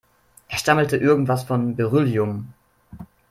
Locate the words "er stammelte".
0.47-0.97